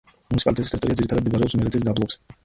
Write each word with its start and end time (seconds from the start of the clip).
მუნიციპალიტეტის 0.29 0.71
ტერიტორია 0.73 0.95
ძირითადად 1.01 1.27
მდებარეობს 1.27 1.57
იმერეთის 1.59 1.85
დაბლობზე. 1.91 2.39